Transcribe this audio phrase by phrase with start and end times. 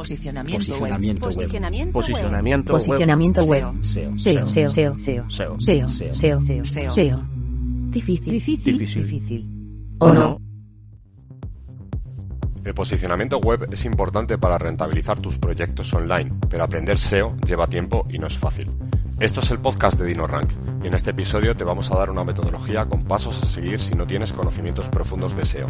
[0.00, 1.36] Posicionamiento, Posicionamiento web.
[1.92, 2.86] Posicionamiento web.
[2.86, 3.64] Posicionamiento, web.
[3.82, 4.18] SEO.
[4.18, 5.28] SEO, SEO, SEO, SEO.
[5.28, 5.60] SEO.
[5.60, 6.14] SEO, SEO.
[6.14, 6.64] SEO, SEO.
[6.64, 7.22] SEO, SEO.
[7.90, 8.32] Difícil.
[8.32, 8.78] Difícil.
[8.78, 9.02] Difícil.
[9.02, 9.46] Difícil.
[9.98, 10.38] ¿O no?
[12.64, 18.06] El posicionamiento web es importante para rentabilizar tus proyectos online, pero aprender SEO lleva tiempo
[18.08, 18.70] y no es fácil.
[19.18, 20.50] Esto es el podcast de DinoRank
[20.82, 23.94] y en este episodio te vamos a dar una metodología con pasos a seguir si
[23.94, 25.68] no tienes conocimientos profundos de SEO.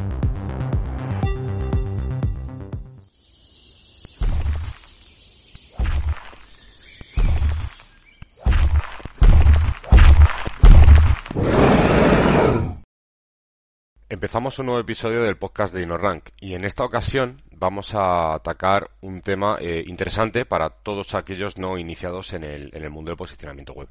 [14.11, 18.91] Empezamos un nuevo episodio del podcast de DinoRank y en esta ocasión vamos a atacar
[19.03, 23.17] un tema eh, interesante para todos aquellos no iniciados en el, en el mundo del
[23.17, 23.89] posicionamiento web.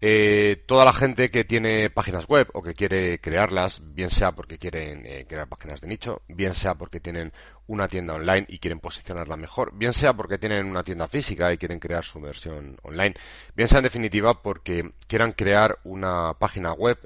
[0.00, 4.56] Eh, toda la gente que tiene páginas web o que quiere crearlas, bien sea porque
[4.56, 7.32] quieren eh, crear páginas de nicho, bien sea porque tienen
[7.66, 11.58] una tienda online y quieren posicionarla mejor, bien sea porque tienen una tienda física y
[11.58, 13.14] quieren crear su versión online,
[13.56, 16.98] bien sea en definitiva porque quieran crear una página web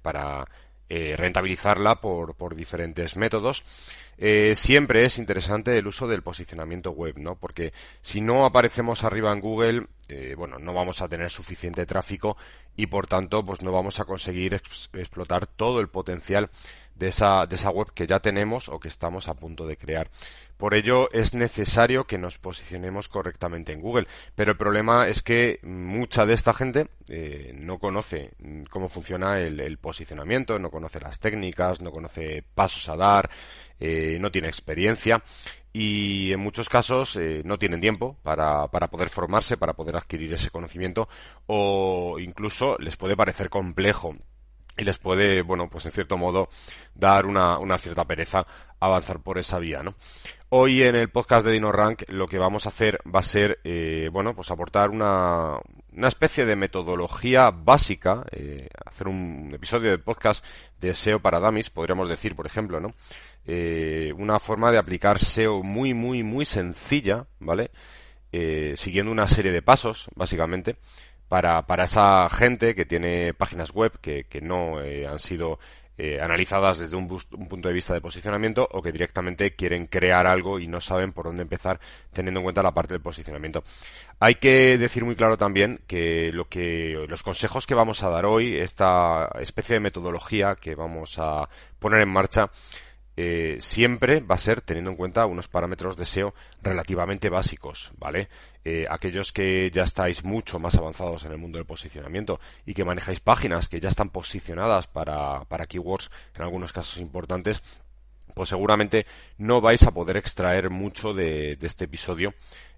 [0.00, 0.46] para
[0.88, 3.62] eh, rentabilizarla por, por diferentes métodos.
[4.20, 7.36] Eh, siempre es interesante el uso del posicionamiento web, ¿no?
[7.36, 7.72] Porque
[8.02, 12.36] si no aparecemos arriba en Google, eh, bueno, no vamos a tener suficiente tráfico
[12.76, 16.50] y por tanto, pues no vamos a conseguir ex- explotar todo el potencial
[16.98, 20.10] de esa, de esa web que ya tenemos o que estamos a punto de crear.
[20.56, 24.08] Por ello es necesario que nos posicionemos correctamente en Google.
[24.34, 28.32] Pero el problema es que mucha de esta gente eh, no conoce
[28.68, 33.30] cómo funciona el, el posicionamiento, no conoce las técnicas, no conoce pasos a dar,
[33.78, 35.22] eh, no tiene experiencia
[35.72, 40.32] y en muchos casos eh, no tienen tiempo para, para poder formarse, para poder adquirir
[40.32, 41.08] ese conocimiento
[41.46, 44.16] o incluso les puede parecer complejo
[44.78, 46.48] y les puede, bueno, pues en cierto modo
[46.94, 48.46] dar una, una cierta pereza
[48.80, 49.94] avanzar por esa vía, ¿no?
[50.50, 54.08] Hoy en el podcast de DinoRank lo que vamos a hacer va a ser, eh,
[54.10, 55.58] bueno, pues aportar una,
[55.92, 60.44] una especie de metodología básica, eh, hacer un episodio de podcast
[60.80, 62.94] de SEO para dummies, podríamos decir, por ejemplo, ¿no?
[63.44, 67.72] Eh, una forma de aplicar SEO muy, muy, muy sencilla, ¿vale?
[68.30, 70.76] Eh, siguiendo una serie de pasos, básicamente,
[71.28, 75.58] para, para esa gente que tiene páginas web que, que no eh, han sido
[76.00, 80.28] eh, analizadas desde un, un punto de vista de posicionamiento o que directamente quieren crear
[80.28, 81.80] algo y no saben por dónde empezar
[82.12, 83.64] teniendo en cuenta la parte del posicionamiento.
[84.20, 88.26] Hay que decir muy claro también que lo que los consejos que vamos a dar
[88.26, 91.48] hoy, esta especie de metodología que vamos a
[91.80, 92.48] poner en marcha,
[93.20, 98.28] eh, siempre va a ser teniendo en cuenta unos parámetros de SEO relativamente básicos, ¿vale?
[98.64, 102.84] Eh, aquellos que ya estáis mucho más avanzados en el mundo del posicionamiento y que
[102.84, 107.60] manejáis páginas que ya están posicionadas para, para keywords, en algunos casos importantes,
[108.34, 109.04] pues seguramente
[109.36, 112.34] no vais a poder extraer mucho de, este episodio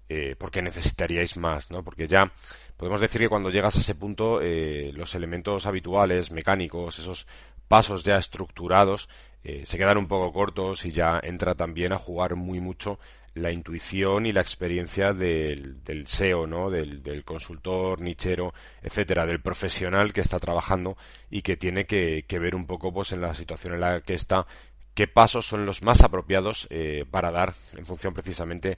[0.09, 1.83] eh, porque necesitaríais más, ¿no?
[1.83, 2.33] Porque ya
[2.77, 7.27] podemos decir que cuando llegas a ese punto los elementos habituales, mecánicos, esos
[7.67, 9.07] pasos ya estructurados
[9.43, 12.99] eh, se quedan un poco cortos y ya entra también a jugar muy mucho
[13.33, 16.69] la intuición y la experiencia del, del SEO, ¿no?
[16.69, 20.97] Del, del consultor, nichero, etcétera, del profesional que está trabajando
[21.29, 24.15] y que tiene que, que ver un poco pues en la situación en la que
[24.15, 24.45] está
[24.93, 28.77] qué pasos son los más apropiados eh, para dar en función precisamente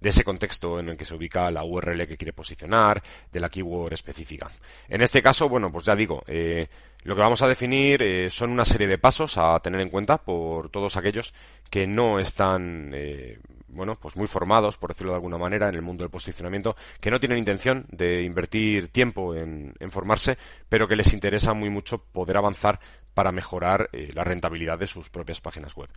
[0.00, 3.48] de ese contexto en el que se ubica la URL que quiere posicionar, de la
[3.48, 4.50] keyword específica.
[4.86, 6.68] En este caso, bueno, pues ya digo, eh,
[7.04, 10.18] lo que vamos a definir eh, son una serie de pasos a tener en cuenta
[10.18, 11.34] por todos aquellos
[11.68, 13.38] que no están, eh,
[13.68, 17.10] bueno, pues muy formados, por decirlo de alguna manera, en el mundo del posicionamiento, que
[17.10, 20.38] no tienen intención de invertir tiempo en, formarse,
[20.68, 22.80] pero que les interesa muy mucho poder avanzar
[23.12, 25.90] para mejorar eh, la rentabilidad de sus propias páginas web.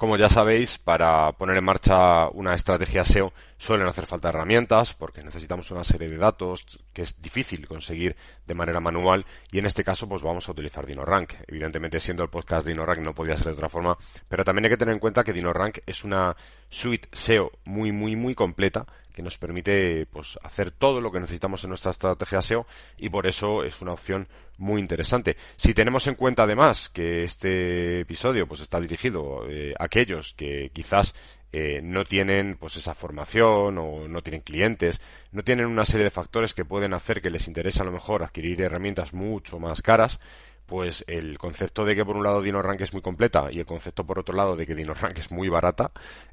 [0.00, 5.22] Como ya sabéis, para poner en marcha una estrategia SEO suelen hacer falta herramientas porque
[5.22, 8.16] necesitamos una serie de datos que es difícil conseguir
[8.46, 11.34] de manera manual y en este caso pues vamos a utilizar DinoRank.
[11.46, 14.78] Evidentemente siendo el podcast DinoRank no podía ser de otra forma, pero también hay que
[14.78, 16.34] tener en cuenta que DinoRank es una
[16.70, 21.62] suite SEO muy muy muy completa que nos permite pues hacer todo lo que necesitamos
[21.64, 22.66] en nuestra estrategia SEO
[22.96, 24.28] y por eso es una opción
[24.60, 25.36] muy interesante.
[25.56, 30.70] Si tenemos en cuenta además que este episodio pues está dirigido eh, a aquellos que
[30.72, 31.14] quizás
[31.52, 35.00] eh, no tienen pues esa formación o no tienen clientes,
[35.32, 38.22] no tienen una serie de factores que pueden hacer que les interese a lo mejor
[38.22, 40.20] adquirir herramientas mucho más caras,
[40.66, 44.06] pues el concepto de que por un lado DinoRank es muy completa y el concepto
[44.06, 45.90] por otro lado de que DinoRank es muy barata,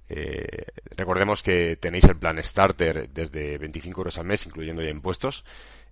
[0.10, 0.66] eh,
[0.96, 5.44] recordemos que tenéis el plan Starter desde 25 euros al mes, incluyendo ya impuestos,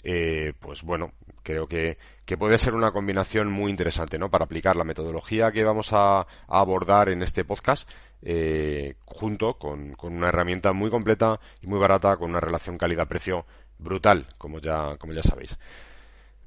[0.04, 1.14] eh, pues bueno,
[1.46, 4.30] creo que, que puede ser una combinación muy interesante, ¿no?
[4.30, 7.88] Para aplicar la metodología que vamos a, abordar en este podcast,
[8.24, 13.46] eh, junto con, con, una herramienta muy completa y muy barata, con una relación calidad-precio
[13.78, 15.58] brutal, como ya, como ya sabéis.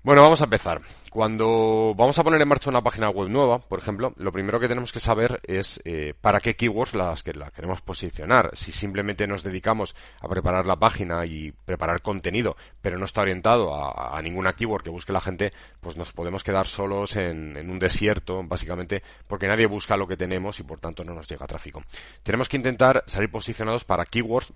[0.08, 0.81] Bueno, vamos a empezar.
[1.10, 4.66] Cuando vamos a poner en marcha una página web nueva, por ejemplo, lo primero que
[4.66, 8.49] tenemos que saber es eh, para qué keywords las que la queremos posicionar.
[8.55, 13.75] Si simplemente nos dedicamos a preparar la página y preparar contenido, pero no está orientado
[13.75, 15.52] a, ninguna keyword que busque la gente,
[15.82, 20.58] pues nos podemos quedar solos en, un desierto, básicamente, porque nadie busca lo que tenemos
[20.58, 21.82] y por tanto no nos llega tráfico.
[22.22, 24.54] Tenemos que intentar salir posicionados para keywords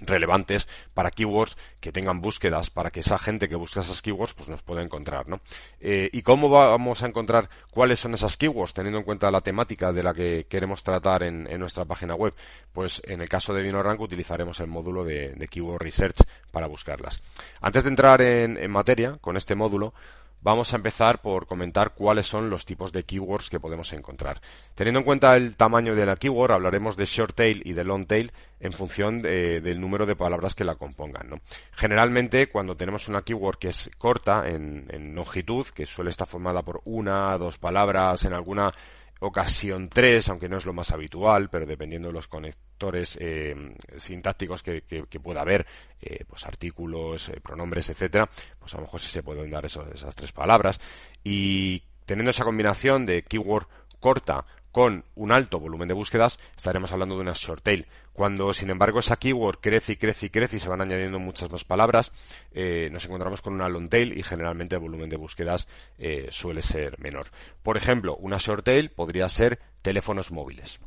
[0.00, 4.48] relevantes para keywords que tengan búsquedas para que esa gente que busca esas keywords pues
[4.48, 5.40] nos pueda encontrar ¿no?
[5.80, 9.92] Eh, y cómo vamos a encontrar cuáles son esas keywords teniendo en cuenta la temática
[9.92, 12.34] de la que queremos tratar en, nuestra página web
[12.72, 16.18] pues en el caso de VinoRank utilizaremos el módulo de, Keyword Research
[16.50, 17.20] para buscarlas
[17.60, 19.94] antes de entrar en, en materia con este módulo
[20.40, 24.40] Vamos a empezar por comentar cuáles son los tipos de keywords que podemos encontrar.
[24.76, 28.06] Teniendo en cuenta el tamaño de la keyword, hablaremos de short tail y de long
[28.06, 31.40] tail en función de, del número de palabras que la compongan.
[31.72, 36.62] Generalmente, cuando tenemos una keyword que es corta en, en longitud, que suele estar formada
[36.62, 38.72] por una, dos palabras, en alguna
[39.20, 43.54] ocasión 3, aunque no es lo más habitual, pero dependiendo de los conectores eh,
[43.96, 44.82] sintácticos que,
[45.22, 45.66] pueda haber,
[46.00, 48.28] eh, pues artículos, eh, pronombres, etcétera,
[48.58, 50.80] pues a lo mejor sí se pueden dar esas tres palabras.
[51.24, 53.66] Y teniendo esa combinación de keyword
[54.00, 54.44] corta
[54.78, 57.88] con un alto volumen de búsquedas, estaremos hablando de una short tail.
[58.12, 61.50] Cuando, sin embargo, esa keyword crece y crece y crece y se van añadiendo muchas
[61.50, 62.12] más palabras,
[62.52, 65.66] eh, nos encontramos con una long tail y generalmente el volumen de búsquedas
[65.98, 67.26] eh, suele ser menor.
[67.64, 70.78] Por ejemplo, una short tail podría ser teléfonos móviles.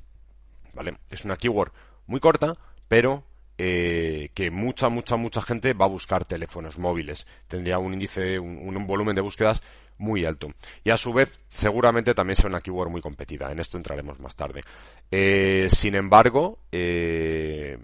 [0.74, 0.96] ¿Vale?
[1.10, 1.74] Es una keyword
[2.08, 2.54] muy corta,
[2.88, 3.26] pero
[3.58, 7.28] eh, que mucha, mucha, mucha gente va a buscar teléfonos móviles.
[7.50, 9.62] Tendría un índice, un, un volumen de búsquedas
[10.02, 10.50] muy alto.
[10.84, 13.52] Y a su vez, seguramente también sea una keyword muy competida.
[13.52, 14.62] En esto entraremos más tarde.
[15.10, 17.78] Eh, sin embargo, eh,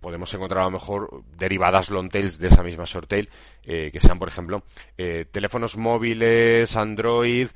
[0.00, 3.28] podemos encontrar a lo mejor derivadas long tails de esa misma short tail,
[3.64, 4.62] eh, que sean, por ejemplo,
[4.96, 7.48] teléfonos móviles, Android,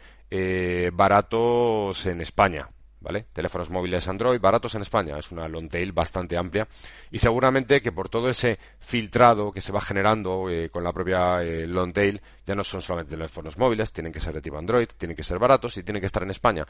[0.93, 2.69] baratos en España.
[3.09, 3.27] ¿Vale?
[3.33, 5.19] Teléfonos móviles Android baratos en España.
[5.19, 6.69] Es una long tail bastante amplia
[7.11, 11.43] y seguramente que por todo ese filtrado que se va generando eh, con la propia
[11.43, 14.89] eh, long tail ya no son solamente teléfonos móviles, tienen que ser de tipo Android,
[14.99, 16.67] tienen que ser baratos y tienen que estar en España.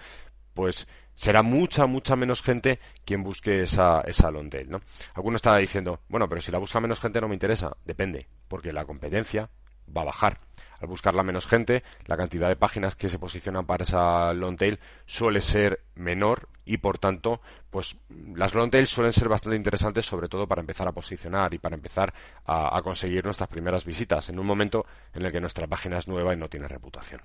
[0.55, 4.81] Pues será mucha, mucha menos gente quien busque esa, esa long tail, ¿no?
[5.15, 7.77] Alguno estará diciendo, bueno, pero si la busca menos gente no me interesa.
[7.85, 9.51] Depende, porque la competencia
[9.95, 10.39] va a bajar
[10.81, 14.79] al buscarla menos gente, la cantidad de páginas que se posicionan para esa long tail
[15.07, 17.41] suele ser menor y por tanto,
[17.71, 17.97] pues
[18.35, 21.75] las long tails suelen ser bastante interesantes sobre todo para empezar a posicionar y para
[21.75, 22.13] empezar
[22.45, 26.07] a, a conseguir nuestras primeras visitas en un momento en el que nuestra página es
[26.07, 27.23] nueva y no tiene reputación.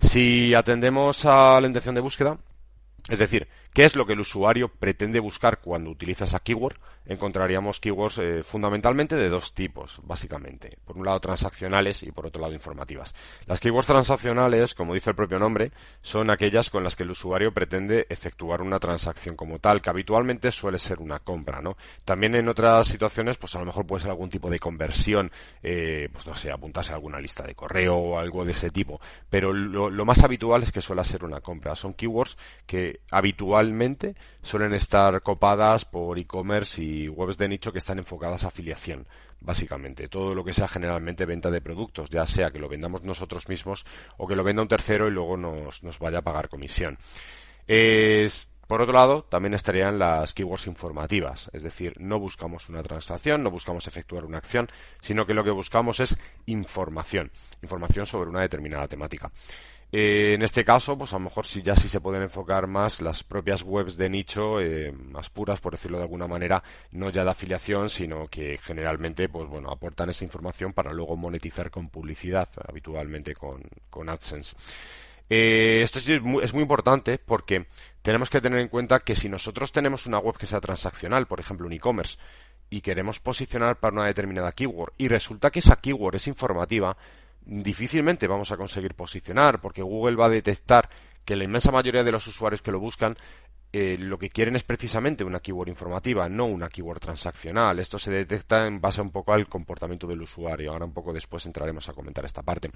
[0.00, 2.38] Si atendemos a la intención de búsqueda,
[3.08, 6.78] es decir, ¿qué es lo que el usuario pretende buscar cuando utiliza esa keyword?
[7.04, 10.78] Encontraríamos keywords eh, fundamentalmente de dos tipos, básicamente.
[10.84, 13.14] Por un lado transaccionales y por otro lado informativas.
[13.44, 17.52] Las keywords transaccionales, como dice el propio nombre, son aquellas con las que el usuario
[17.52, 21.76] pretende efectuar una transacción como tal, que habitualmente suele ser una compra, ¿no?
[22.06, 25.30] También en otras situaciones, pues a lo mejor puede ser algún tipo de conversión,
[25.62, 29.02] eh, pues no sé, apuntarse a alguna lista de correo o algo de ese tipo.
[29.28, 31.76] Pero lo, lo más habitual es que suele ser una compra.
[31.76, 33.65] Son keywords que habitualmente
[34.42, 39.06] suelen estar copadas por e-commerce y webs de nicho que están enfocadas a afiliación,
[39.40, 40.08] básicamente.
[40.08, 43.84] Todo lo que sea generalmente venta de productos, ya sea que lo vendamos nosotros mismos
[44.16, 46.98] o que lo venda un tercero y luego nos, nos vaya a pagar comisión.
[47.66, 53.42] Es, por otro lado, también estarían las keywords informativas, es decir, no buscamos una transacción,
[53.42, 54.68] no buscamos efectuar una acción,
[55.00, 57.30] sino que lo que buscamos es información,
[57.62, 59.30] información sobre una determinada temática.
[59.92, 63.00] Eh, en este caso, pues a lo mejor sí ya sí se pueden enfocar más
[63.00, 67.24] las propias webs de nicho, eh, más puras, por decirlo de alguna manera, no ya
[67.24, 72.48] de afiliación, sino que generalmente, pues bueno, aportan esa información para luego monetizar con publicidad,
[72.66, 74.56] habitualmente con, con AdSense.
[75.28, 77.66] Eh, esto es muy, es muy importante porque
[78.02, 81.40] tenemos que tener en cuenta que si nosotros tenemos una web que sea transaccional, por
[81.40, 82.18] ejemplo un e-commerce,
[82.70, 86.96] y queremos posicionar para una determinada keyword y resulta que esa keyword es informativa,
[87.46, 90.88] difícilmente vamos a conseguir posicionar porque Google va a detectar
[91.24, 93.16] que la inmensa mayoría de los usuarios que lo buscan
[93.72, 97.78] eh, lo que quieren es precisamente una keyword informativa, no una keyword transaccional.
[97.78, 100.72] Esto se detecta en base un poco al comportamiento del usuario.
[100.72, 102.70] Ahora un poco después entraremos a comentar esta parte.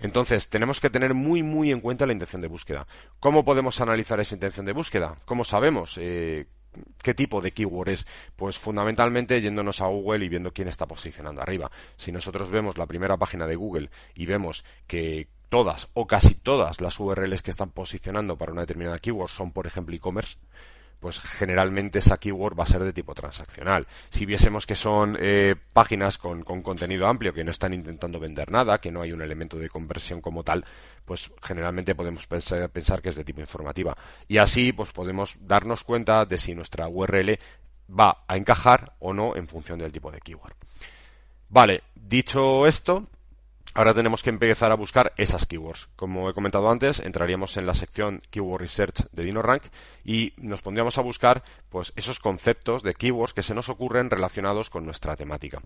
[0.00, 2.86] Entonces, tenemos que tener muy, muy en cuenta la intención de búsqueda.
[3.20, 5.16] ¿Cómo podemos analizar esa intención de búsqueda?
[5.24, 5.96] ¿Cómo sabemos?
[5.98, 6.46] Eh,
[7.02, 8.06] ¿Qué tipo de keyword es?
[8.36, 11.70] Pues fundamentalmente yéndonos a Google y viendo quién está posicionando arriba.
[11.96, 16.80] Si nosotros vemos la primera página de Google y vemos que todas o casi todas
[16.80, 20.36] las URLs que están posicionando para una determinada keyword son, por ejemplo, e-commerce,
[21.04, 23.86] pues generalmente esa keyword va a ser de tipo transaccional.
[24.08, 28.80] Si viésemos que son eh, páginas con, contenido amplio, que no están intentando vender nada,
[28.80, 30.64] que no hay un elemento de conversión como tal,
[31.04, 33.94] pues generalmente podemos pensar, pensar que es de tipo informativa.
[34.28, 37.38] Y así, pues podemos darnos cuenta de si nuestra URL
[37.90, 40.54] va a encajar o no en función del tipo de keyword.
[41.50, 43.10] Vale, dicho esto,
[43.76, 45.88] Ahora tenemos que empezar a buscar esas keywords.
[45.96, 49.64] Como he comentado antes, entraríamos en la sección Keyword Research de DinoRank
[50.04, 54.70] y nos pondríamos a buscar pues esos conceptos de keywords que se nos ocurren relacionados
[54.70, 55.60] con nuestra temática.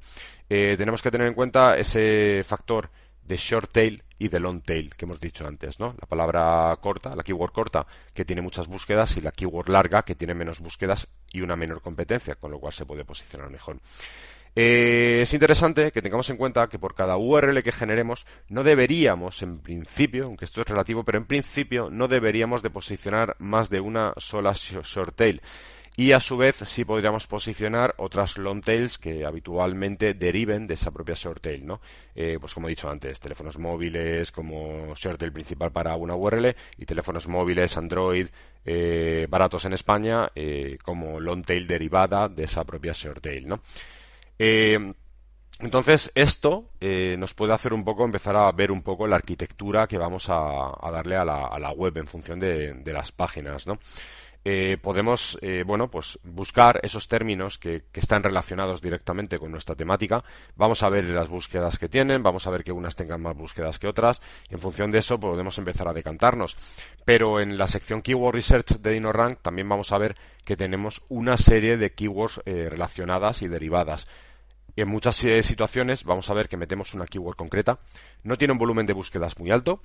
[0.49, 2.89] Eh, tenemos que tener en cuenta ese factor
[3.23, 5.95] de short tail y de long tail que hemos dicho antes, ¿no?
[6.01, 10.15] La palabra corta, la keyword corta, que tiene muchas búsquedas y la keyword larga, que
[10.15, 13.79] tiene menos búsquedas y una menor competencia, con lo cual se puede posicionar mejor.
[14.61, 19.41] Eh, es interesante que tengamos en cuenta que por cada URL que generemos no deberíamos,
[19.43, 23.79] en principio, aunque esto es relativo, pero en principio no deberíamos de posicionar más de
[23.79, 25.41] una sola short tail.
[25.95, 30.91] Y a su vez sí podríamos posicionar otras long tails que habitualmente deriven de esa
[30.91, 31.81] propia short tail, ¿no?
[32.17, 36.57] Eh, pues como he dicho antes, teléfonos móviles como short tail principal para una URL
[36.77, 38.27] y teléfonos móviles Android
[38.65, 40.33] eh, baratos en España
[40.83, 43.61] como long tail derivada de esa propia short tail, ¿no?
[44.39, 44.95] Eh,
[45.61, 49.89] entonces, esto eh, nos puede hacer un poco empezar a ver un poco la arquitectura
[49.89, 53.81] que vamos a, darle a la, web en función de, las páginas, ¿no?
[54.45, 60.23] Eh, podemos, bueno, pues buscar esos términos que, están relacionados directamente con nuestra temática.
[60.55, 63.81] Vamos a ver las búsquedas que tienen, vamos a ver que unas tengan más búsquedas
[63.81, 64.23] que otras.
[64.49, 66.57] En función de eso podemos empezar a decantarnos.
[67.05, 70.15] Pero en la sección Keyword Research de DinoRank también vamos a ver
[70.45, 74.07] que tenemos una serie de keywords relacionadas y derivadas
[74.81, 77.81] en muchas eh, situaciones vamos a ver que metemos una keyword concreta.
[78.23, 79.83] No tiene un volumen de búsquedas muy alto,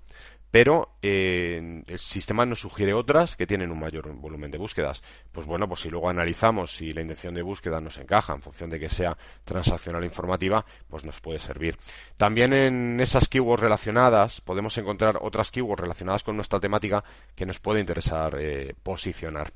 [0.51, 5.03] pero eh, el sistema nos sugiere otras que tienen un mayor volumen de búsquedas.
[5.31, 8.69] Pues bueno, pues si luego analizamos si la intención de búsqueda nos encaja en función
[8.69, 11.77] de que sea transaccional informativa, pues nos puede servir.
[12.17, 17.03] También en esas keywords relacionadas podemos encontrar otras keywords relacionadas con nuestra temática
[17.35, 19.51] que nos puede interesar eh, posicionar.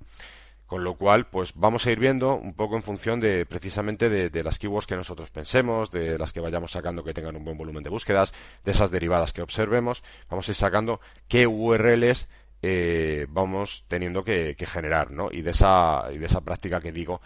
[0.67, 4.43] Con lo cual, pues vamos a ir viendo un poco en función de precisamente de,
[4.43, 7.83] las keywords que nosotros pensemos, de las que vayamos sacando que tengan un buen volumen
[7.83, 8.33] de búsquedas,
[8.65, 12.27] de esas derivadas que observemos, vamos a ir sacando qué URLs
[12.61, 15.29] eh, vamos teniendo que, generar, ¿no?
[15.31, 17.21] Y de esa y de esa práctica que digo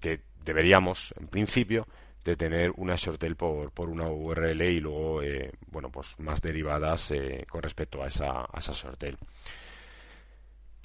[0.00, 1.86] que deberíamos, en principio,
[2.24, 7.12] de tener una shortel por, por una URL y luego, eh, bueno, pues más derivadas
[7.12, 9.16] eh, con respecto a esa, a esa shortel.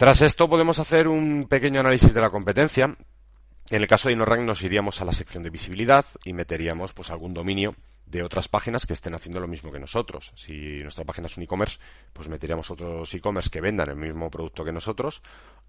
[0.02, 2.86] Tras esto podemos hacer un pequeño análisis de la competencia.
[3.70, 7.12] En el caso de InnoRank nos iríamos a la sección de visibilidad y meteríamos pues
[7.12, 7.76] algún dominio
[8.08, 10.32] de otras páginas que estén haciendo lo mismo que nosotros.
[10.34, 11.78] Si nuestra página es un e-commerce,
[12.14, 15.22] pues meteríamos otros e-commerce que vendan el mismo producto que nosotros.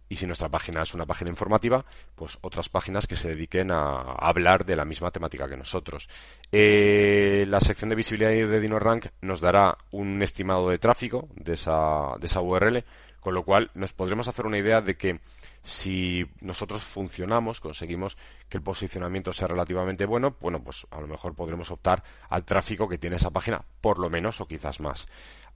[0.09, 1.85] Y si nuestra página es una página informativa,
[2.15, 6.09] pues otras páginas que se dediquen a hablar de la misma temática que nosotros.
[6.51, 12.17] Eh, la sección de visibilidad de DinoRank nos dará un estimado de tráfico de esa,
[12.19, 12.83] de esa URL
[13.23, 15.21] con lo cual nos podremos hacer una idea de que
[15.63, 21.35] si nosotros funcionamos, conseguimos que el posicionamiento sea relativamente bueno, bueno, pues a lo mejor
[21.35, 25.07] podremos optar al tráfico que tiene esa página, por lo menos o quizás más.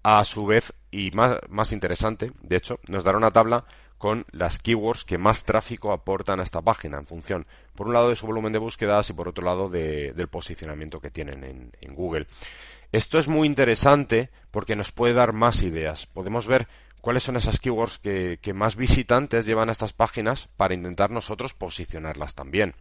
[0.05, 3.65] A su vez, y más, más interesante, de hecho, nos dará una tabla
[3.99, 8.11] con las keywords que más tráfico aportan a esta página en función, por un lado,
[8.11, 11.95] de su volumen de búsquedas y por otro lado, del posicionamiento que tienen en, en
[11.97, 12.29] Google.
[12.93, 16.07] Esto es muy interesante porque nos puede dar más ideas.
[16.07, 16.69] Podemos ver
[17.07, 22.35] cuáles son esas keywords que, más visitantes llevan a estas páginas para intentar nosotros posicionarlas
[22.35, 22.75] también.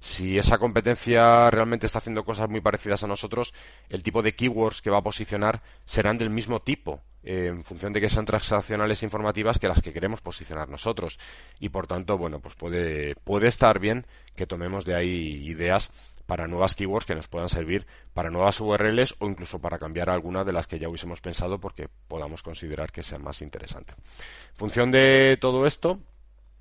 [0.00, 3.54] Si esa competencia realmente está haciendo cosas muy parecidas a nosotros,
[3.88, 7.92] el tipo de keywords que va a posicionar serán del mismo tipo, eh, en función
[7.92, 11.20] de que sean transaccionales informativas que las que queremos posicionar nosotros.
[11.60, 15.92] Y por tanto, bueno, pues puede, puede estar bien que tomemos de ahí ideas
[16.28, 20.44] para nuevas keywords que nos puedan servir para nuevas URLs o incluso para cambiar alguna
[20.44, 23.94] de las que ya hubiésemos pensado porque podamos considerar que sea más interesante.
[23.94, 26.00] En función de todo esto,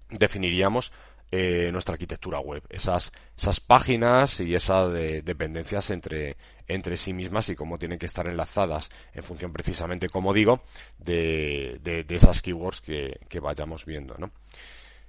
[0.10, 0.94] definiríamos
[1.32, 6.38] eh, nuestra arquitectura web, esas, esas páginas y esas dependencias entre,
[6.70, 10.64] entre sí mismas y cómo tienen que estar enlazadas en función precisamente, como digo,
[10.98, 14.16] de, de, esas keywords que, que vayamos viendo.
[14.18, 14.32] ¿no?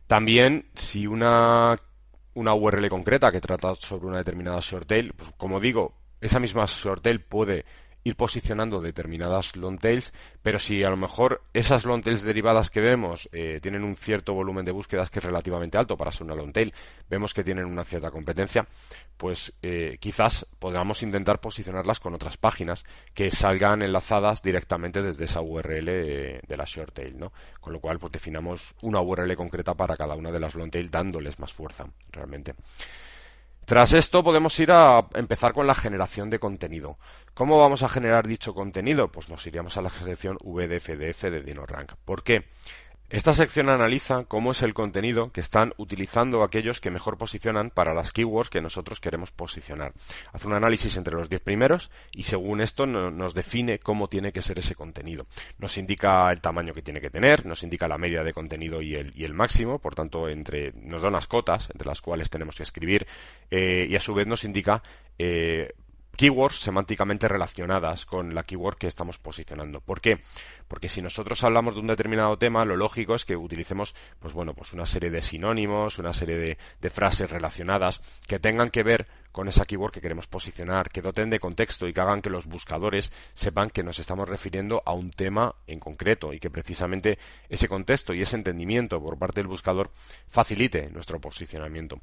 [0.08, 1.76] También, si una
[2.38, 7.04] una URL concreta que trata sobre una determinada short pues como digo, esa misma short
[7.28, 7.64] puede
[8.04, 10.12] ir posicionando determinadas long tails,
[10.42, 14.34] pero si a lo mejor esas long tails derivadas que vemos eh, tienen un cierto
[14.34, 16.72] volumen de búsquedas que es relativamente alto para ser una long tail,
[17.08, 18.66] vemos que tienen una cierta competencia,
[19.16, 25.40] pues eh, quizás podamos intentar posicionarlas con otras páginas que salgan enlazadas directamente desde esa
[25.40, 27.32] URL de la short tail, ¿no?
[27.60, 30.90] Con lo cual, pues definamos una URL concreta para cada una de las long tail
[30.90, 32.54] dándoles más fuerza, realmente.
[33.68, 36.96] Tras esto podemos ir a empezar con la generación de contenido.
[37.34, 39.12] ¿Cómo vamos a generar dicho contenido?
[39.12, 41.92] Pues nos iríamos a la sección VDFDF de DinoRank.
[42.02, 42.48] ¿Por qué?
[43.10, 47.94] Esta sección analiza cómo es el contenido que están utilizando aquellos que mejor posicionan para
[47.94, 49.94] las keywords que nosotros queremos posicionar.
[50.34, 54.42] Hace un análisis entre los 10 primeros y según esto nos define cómo tiene que
[54.42, 55.26] ser ese contenido.
[55.56, 58.94] Nos indica el tamaño que tiene que tener, nos indica la media de contenido y
[58.94, 63.06] el, máximo, por tanto entre, nos da unas cotas entre las cuales tenemos que escribir
[63.50, 64.82] eh, y a su vez nos indica
[65.18, 65.72] eh,
[66.18, 69.80] keywords semánticamente relacionadas con la keyword que estamos posicionando.
[69.80, 70.20] ¿Por qué?
[70.66, 74.52] Porque si nosotros hablamos de un determinado tema, lo lógico es que utilicemos, pues bueno,
[74.52, 79.06] pues una serie de sinónimos, una serie de, de frases relacionadas que tengan que ver
[79.32, 82.46] con esa keyword que queremos posicionar, que doten de contexto y que hagan que los
[82.46, 87.18] buscadores sepan que nos estamos refiriendo a un tema en concreto y que precisamente
[87.48, 89.90] ese contexto y ese entendimiento por parte del buscador
[90.26, 92.00] facilite nuestro posicionamiento.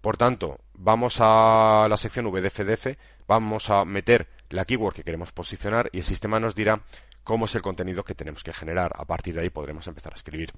[0.00, 5.90] Por tanto, vamos a la sección VDFDF, vamos a meter la keyword que queremos posicionar
[5.92, 6.80] y el sistema nos dirá
[7.24, 8.92] cómo es el contenido que tenemos que generar.
[8.96, 10.52] A partir de ahí podremos empezar a escribir.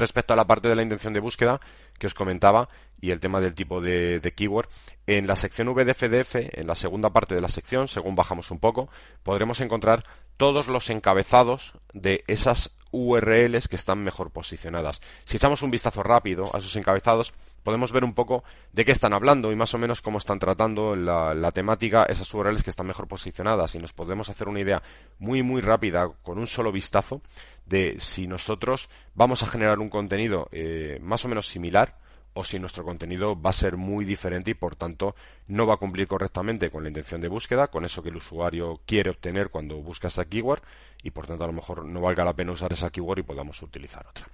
[0.00, 1.60] Respecto a la parte de la intención de búsqueda
[1.98, 2.70] que os comentaba
[3.02, 4.66] y el tema del tipo de, keyword,
[5.06, 8.88] en la sección VDFDF, en la segunda parte de la sección, según bajamos un poco,
[9.22, 10.06] podremos encontrar
[10.38, 15.02] todos los encabezados de esas URLs que están mejor posicionadas.
[15.26, 19.12] Si echamos un vistazo rápido a esos encabezados, podemos ver un poco de qué están
[19.12, 23.08] hablando y más o menos cómo están tratando la, temática esas URLs que están mejor
[23.08, 24.82] posicionadas y nos podemos hacer una idea
[25.18, 27.22] muy muy rápida con un solo vistazo
[27.66, 31.96] de si nosotros vamos a generar un contenido eh, más o menos similar
[32.32, 35.14] o si nuestro contenido va a ser muy diferente y por tanto
[35.48, 38.80] no va a cumplir correctamente con la intención de búsqueda, con eso que el usuario
[38.86, 40.62] quiere obtener cuando busca esa keyword
[41.02, 43.60] y por tanto a lo mejor no valga la pena usar esa keyword y podamos
[43.62, 44.28] utilizar otra.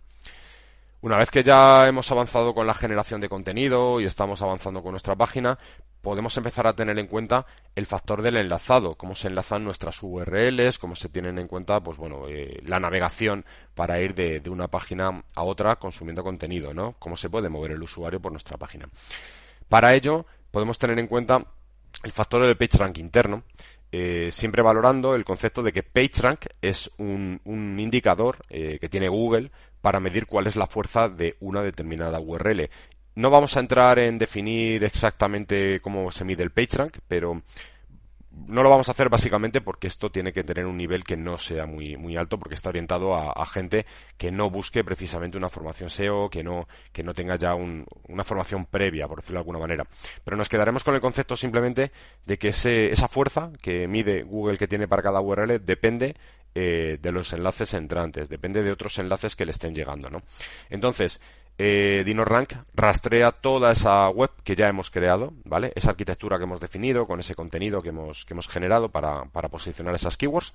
[1.06, 4.90] Una vez que ya hemos avanzado con la generación de contenido y estamos avanzando con
[4.90, 5.56] nuestra página,
[6.02, 7.46] podemos empezar a tener en cuenta
[7.76, 11.97] el factor del enlazado, cómo se enlazan nuestras URLs, cómo se tienen en cuenta, pues
[11.97, 13.45] bueno, eh, la navegación
[13.76, 16.97] para ir de, una página a otra consumiendo contenido, ¿no?
[16.99, 18.88] Cómo se puede mover el usuario por nuestra página.
[19.69, 21.40] Para ello, podemos tener en cuenta
[22.02, 23.45] el factor del PageRank interno,
[23.92, 29.08] eh, siempre valorando el concepto de que PageRank es un, un indicador eh, que tiene
[29.08, 29.52] Google
[29.86, 32.68] para medir cuál es la fuerza de una determinada URL.
[33.14, 37.40] No vamos a entrar en definir exactamente cómo se mide el PageRank, pero
[38.49, 41.38] no lo vamos a hacer básicamente porque esto tiene que tener un nivel que no
[41.38, 43.86] sea muy, muy alto porque está orientado a, gente
[44.18, 48.66] que no busque precisamente una formación SEO, que no, que no tenga ya una formación
[48.66, 49.86] previa, por decirlo de alguna manera.
[50.25, 51.92] Pero nos quedaremos con el concepto simplemente
[52.25, 56.16] de que ese, esa fuerza que mide Google que tiene para cada URL depende
[56.58, 60.23] eh, de los enlaces entrantes, depende de otros enlaces que le estén llegando, ¿no?
[60.71, 61.21] Entonces,
[61.58, 65.71] eh, DinoRank rastrea toda esa web que ya hemos creado, ¿vale?
[65.75, 69.50] Esa arquitectura que hemos definido con ese contenido que hemos, que hemos generado para, para
[69.50, 70.54] posicionar esas keywords.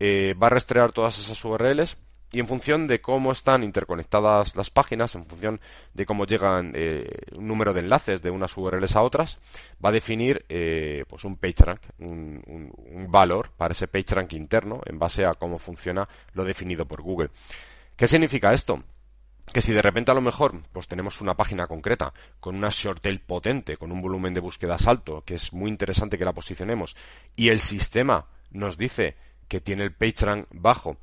[0.00, 1.98] Eh, va a rastrear todas esas URLs
[2.32, 5.60] y en función de cómo están interconectadas las páginas, en función
[5.94, 9.38] de cómo llegan eh, un número de enlaces de unas URLs a otras,
[9.84, 14.98] va a definir eh, pues un PageRank, un, un, valor para ese PageRank interno en
[14.98, 17.30] base a cómo funciona lo definido por Google.
[17.96, 18.82] ¿Qué significa esto?
[19.52, 23.00] que si de repente a lo mejor pues tenemos una página concreta con una short
[23.00, 26.96] tail potente, con un volumen de búsquedas alto, que es muy interesante que la posicionemos,
[27.36, 29.16] y el sistema nos dice
[29.48, 30.98] que tiene el PageRank bajo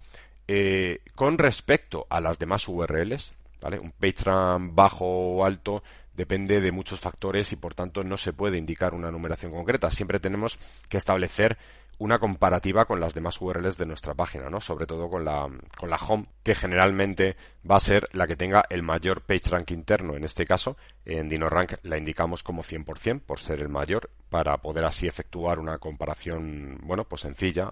[0.48, 3.80] eh, con respecto a las demás URLs, ¿vale?
[3.80, 5.84] Un PageRank bajo o alto
[6.16, 9.90] depende de muchos factores y por tanto no se puede indicar una numeración concreta.
[9.90, 11.58] Siempre tenemos que establecer
[11.98, 14.62] una comparativa con las demás URLs de nuestra página, ¿no?
[14.62, 17.36] Sobre todo con la, con la home, que generalmente
[17.70, 20.16] va a ser la que tenga el mayor PageRank interno.
[20.16, 24.86] En este caso, en DinoRank la indicamos como 100% por ser el mayor, para poder
[24.86, 27.70] así efectuar una comparación, bueno, pues sencilla,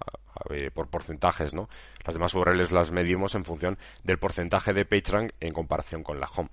[0.74, 1.68] por porcentajes, ¿no?
[2.04, 6.28] Las demás URLs las medimos en función del porcentaje de PageRank en comparación con la
[6.28, 6.50] home.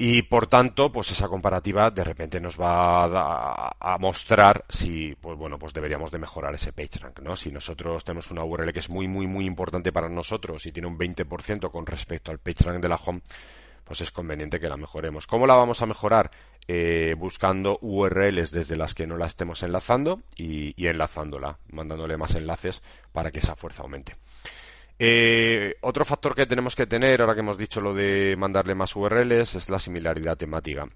[0.00, 5.58] Y por tanto, pues esa comparativa de repente nos va a, mostrar si, pues bueno,
[5.58, 7.36] pues deberíamos de mejorar ese PageRank, ¿no?
[7.36, 10.86] Si nosotros tenemos una URL que es muy, muy, muy importante para nosotros y tiene
[10.86, 13.22] un 20% con respecto al PageRank de la home,
[13.84, 15.26] pues es conveniente que la mejoremos.
[15.26, 16.30] ¿Cómo la vamos a mejorar?
[16.68, 22.82] eh, buscando URLs desde las que no la estemos enlazando y, enlazándola, mandándole más enlaces
[23.12, 24.16] para que esa fuerza aumente.
[24.98, 28.96] Eh, otro factor que tenemos que tener, ahora que hemos dicho lo de mandarle más
[28.96, 30.88] URLs, es la similaridad temática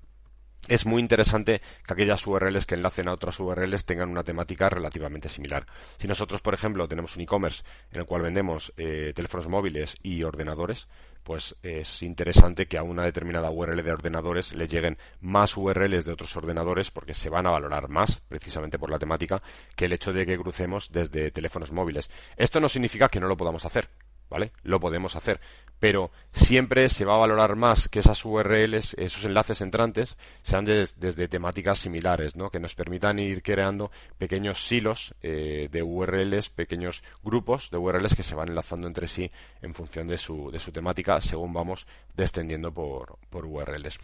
[0.68, 5.29] es muy interesante que aquellas URLs que enlacen a otras URLs tengan una temática relativamente
[5.29, 5.66] similar.
[5.98, 10.22] Si nosotros, por ejemplo, tenemos un e-commerce en el cual vendemos eh, teléfonos móviles y
[10.22, 10.88] ordenadores,
[11.25, 16.12] pues es interesante que a una determinada URL de ordenadores le lleguen más URLs de
[16.12, 19.42] otros ordenadores porque se van a valorar más, precisamente por la temática,
[19.77, 22.11] que el hecho de que crucemos desde teléfonos móviles.
[22.37, 23.88] Esto no significa que no lo podamos hacer.
[24.33, 24.53] ¿Vale?
[24.62, 25.40] Lo podemos hacer.
[25.79, 31.27] Pero siempre se va a valorar más que esas URLs, esos enlaces entrantes, sean desde
[31.29, 32.51] temáticas similares, ¿no?
[32.51, 38.23] Que nos permitan ir creando pequeños silos eh, de URLs, pequeños grupos de URLs que
[38.23, 39.29] se van enlazando entre sí
[39.61, 43.99] en función de su, de su temática según vamos descendiendo por, por URLs.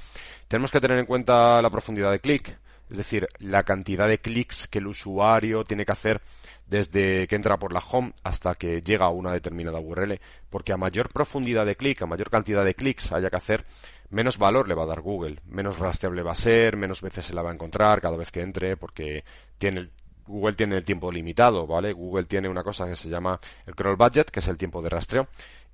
[0.49, 2.59] Tenemos que tener en cuenta la profundidad de clic,
[2.91, 6.21] es decir, la cantidad de clics que el usuario tiene que hacer
[6.67, 10.21] desde que entra por la home hasta que llega a una determinada URL,
[10.51, 13.65] porque a mayor profundidad de clic, a mayor cantidad de clics haya que hacer,
[14.11, 17.35] menos valor le va a dar Google, menos rastreable va a ser, menos veces se
[17.35, 19.25] la va a encontrar cada vez que entre, porque
[19.57, 19.91] tiene
[20.29, 21.93] Google tiene el tiempo limitado, ¿vale?
[21.93, 24.91] Google tiene una cosa que se llama el crawl budget, que es el tiempo de
[24.91, 25.27] rastreo,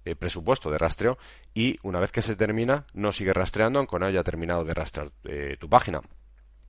[0.05, 1.19] el eh, presupuesto de rastreo,
[1.53, 5.11] y una vez que se termina, no sigue rastreando aunque no haya terminado de rastrear
[5.25, 6.01] eh, tu página.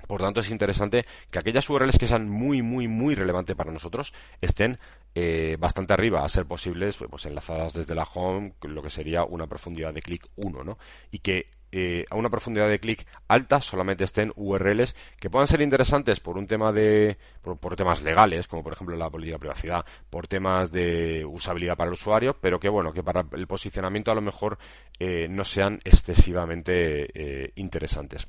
[0.08, 4.13] Por tanto, es interesante que aquellas URLs que sean muy, muy, muy relevantes para nosotros
[4.41, 4.80] estén
[5.13, 9.48] eh, bastante arriba, a ser posibles, pues enlazadas desde la home, lo que sería una
[9.48, 10.78] profundidad de clic 1, ¿no?
[11.12, 11.46] Y que
[11.77, 16.38] eh, a una profundidad de clic alta solamente estén URLs que puedan ser interesantes por
[16.38, 20.71] un tema de por, temas legales como por ejemplo la política de privacidad por temas
[20.71, 24.57] de usabilidad para el usuario pero que bueno que para el posicionamiento a lo mejor
[24.97, 28.25] eh, no sean excesivamente eh, interesantes.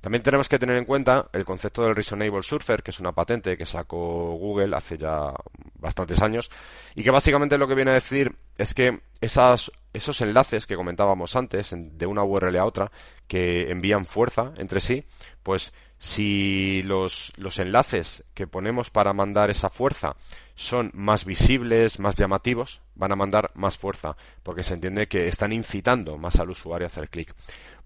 [0.00, 3.56] También tenemos que tener en cuenta el concepto del reasonable surfer que es una patente
[3.56, 5.32] que sacó Google hace ya
[5.76, 6.50] bastantes años
[6.96, 11.34] y que básicamente lo que viene a decir es que esas, esos enlaces que comentábamos
[11.36, 12.90] antes de una URL a otra
[13.26, 15.04] que envían fuerza entre sí,
[15.42, 20.16] pues si los, los enlaces que ponemos para mandar esa fuerza
[20.54, 25.52] son más visibles, más llamativos, van a mandar más fuerza, porque se entiende que están
[25.52, 27.34] incitando más al usuario a hacer clic.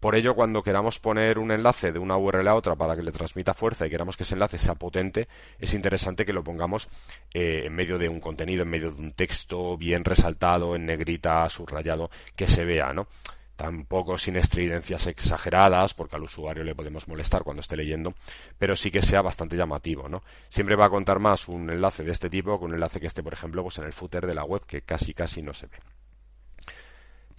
[0.02, 3.12] Por ello, cuando queramos poner un enlace de una URL a otra para que le
[3.12, 5.28] transmita fuerza y queramos que ese enlace sea potente,
[5.60, 6.88] es interesante que lo pongamos
[7.32, 11.48] eh, en medio de un contenido, en medio de un texto bien resaltado, en negrita,
[11.48, 13.06] subrayado, que se vea, ¿no?
[13.54, 18.12] tampoco sin estridencias exageradas, porque al usuario le podemos molestar cuando esté leyendo,
[18.58, 20.24] pero sí que sea bastante llamativo, ¿no?
[20.48, 23.22] Siempre va a contar más un enlace de este tipo que un enlace que esté,
[23.22, 25.76] por ejemplo, pues en el footer de la web, que casi casi no se ve.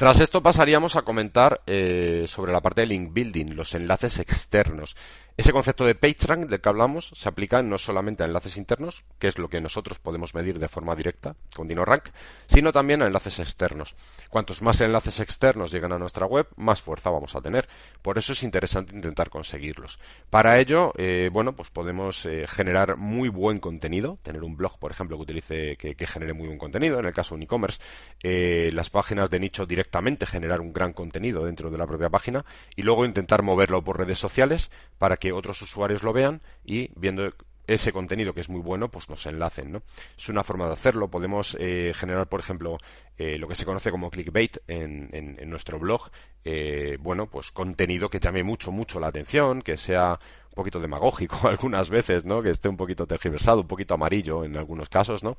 [0.04, 4.98] Tras esto pasaríamos a comentar eh, sobre la parte de link building, los enlaces externos.
[5.36, 9.28] Ese concepto de PageRank del que hablamos se aplica no solamente a enlaces internos, que
[9.28, 12.10] es lo que nosotros podemos medir de forma directa con DinoRank,
[12.46, 13.96] sino también a enlaces externos.
[14.30, 17.68] Cuantos más enlaces externos llegan a nuestra web, más fuerza vamos a tener.
[18.04, 19.98] Por eso es interesante intentar conseguirlos.
[20.30, 24.92] Para ello, eh, bueno, pues podemos eh, generar muy buen contenido, tener un blog, por
[24.92, 27.00] ejemplo, que utilice, que, genere muy buen contenido.
[27.00, 27.82] En el caso de un e-commerce,
[28.22, 32.46] eh, las páginas de nicho directamente generar un gran contenido dentro de la propia página
[32.76, 34.70] y luego intentar moverlo por redes sociales
[35.00, 37.32] para que otros usuarios lo vean y viendo
[37.68, 39.84] ese contenido que es muy bueno, pues nos enlacen, ¿no?
[40.18, 41.10] Es una forma de hacerlo.
[41.10, 42.78] Podemos eh, generar, por ejemplo,
[43.18, 46.10] eh, lo que se conoce como clickbait en, en, nuestro blog.
[46.44, 51.38] Eh, bueno, pues contenido que llame mucho, mucho la atención, que sea un poquito demagógico
[51.48, 52.42] algunas veces, ¿no?
[52.42, 55.38] Que esté un poquito tergiversado, un poquito amarillo en algunos casos, ¿no?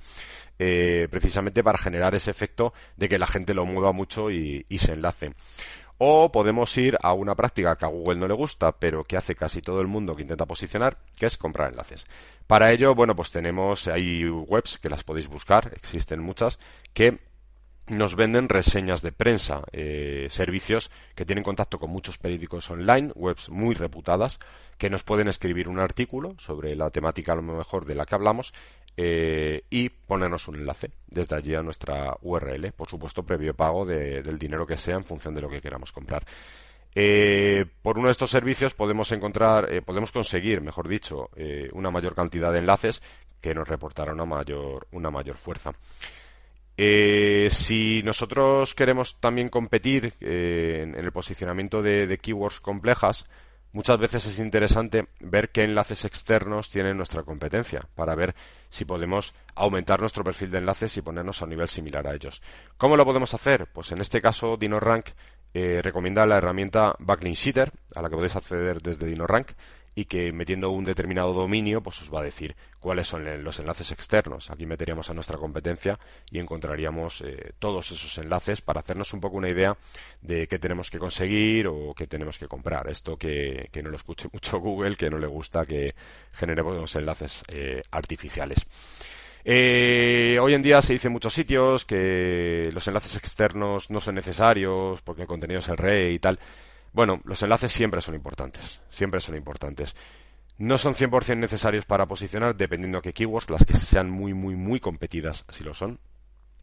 [0.57, 4.93] precisamente para generar ese efecto de que la gente lo mueva mucho y, y se
[4.93, 5.33] enlace.
[5.99, 9.35] O podemos ir a una práctica que a Google no le gusta, pero que hace
[9.35, 12.07] casi todo el mundo que intenta posicionar, que es comprar enlaces.
[12.47, 16.59] Para ello, bueno, pues tenemos, hay webs que las podéis buscar, existen muchas,
[16.93, 17.21] que
[17.87, 23.51] nos venden reseñas de prensa, eh, servicios que tienen contacto con muchos periódicos online, webs
[23.51, 24.39] muy reputadas,
[24.79, 28.15] que nos pueden escribir un artículo sobre la temática a lo mejor de la que
[28.15, 28.55] hablamos
[28.97, 34.39] eh, y ponernos un enlace desde allí a nuestra URL, por supuesto previo pago del
[34.39, 36.25] dinero que sea en función de lo que queramos comprar.
[36.95, 41.31] Eh, por uno de estos servicios podemos encontrar, eh, podemos conseguir, mejor dicho,
[41.73, 43.03] una mayor cantidad de enlaces
[43.41, 45.73] que nos reportará una mayor, una mayor fuerza.
[46.77, 53.27] si nosotros queremos también competir en, el posicionamiento de keywords complejas,
[53.75, 58.35] muchas veces es interesante ver qué enlaces externos tiene nuestra competencia para ver
[58.71, 62.41] si podemos aumentar nuestro perfil de enlaces y ponernos a un nivel similar a ellos.
[62.79, 63.67] ¿Cómo lo podemos hacer?
[63.67, 65.09] Pues en este caso DinoRank
[65.53, 69.53] eh, recomienda la herramienta Backlink Sheeter, a la que podéis acceder desde DinoRank,
[69.95, 73.93] y que metiendo un determinado dominio, pues os va a decir cuáles son los enlaces
[73.93, 74.51] externos.
[74.51, 75.99] Aquí meteríamos a nuestra competencia
[76.31, 79.77] y encontraríamos eh, todos esos enlaces para hacernos un poco una idea
[80.21, 82.89] de qué tenemos que conseguir o qué tenemos que comprar.
[82.89, 85.95] Esto que, no lo escuche mucho Google, que no le gusta que
[86.33, 88.67] generemos enlaces eh, artificiales.
[89.47, 94.15] Eh, hoy en día se dice en muchos sitios que los enlaces externos no son
[94.15, 96.39] necesarios porque el contenido es el rey y tal.
[96.95, 99.97] Bueno, los enlaces siempre son importantes, siempre son importantes.
[100.59, 104.55] No son 100% necesarios para posicionar, dependiendo de qué keywords, las que sean muy, muy,
[104.55, 105.99] muy competidas, si lo son.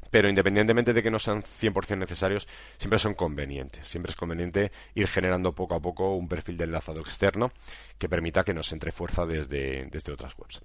[0.10, 3.86] Pero independientemente de que no sean 100% necesarios, siempre son convenientes.
[3.86, 7.52] Siempre es conveniente ir generando poco a poco un perfil de enlazado externo
[7.98, 10.62] que permita que nos entre fuerza desde, desde otras webs.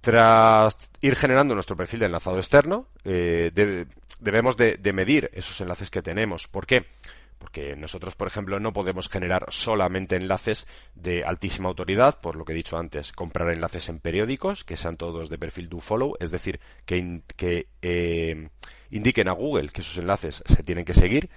[0.00, 3.84] Tras ir generando nuestro perfil de enlazado externo, eh,
[4.20, 6.48] debemos de, de medir esos enlaces que tenemos.
[6.48, 6.86] ¿Por qué?
[7.38, 12.52] Porque nosotros, por ejemplo, no podemos generar solamente enlaces de altísima autoridad, por lo que
[12.52, 16.30] he dicho antes, comprar enlaces en periódicos que sean todos de perfil do follow, es
[16.30, 17.22] decir, que,
[17.82, 18.48] eh,
[18.90, 21.30] indiquen a Google que esos enlaces se tienen que seguir